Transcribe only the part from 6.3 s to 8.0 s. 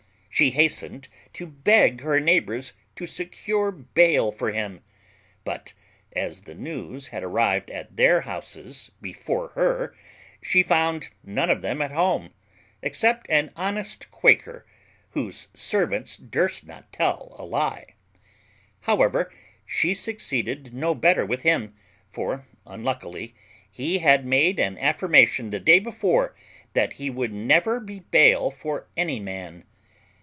the news had arrived at